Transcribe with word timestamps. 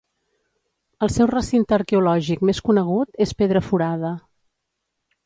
El 1.07 1.11
seu 1.15 1.27
recinte 1.31 1.77
arqueològic 1.77 2.41
més 2.51 2.63
conegut 2.71 3.21
és 3.27 3.35
Pedra 3.43 3.63
Furada. 3.67 4.15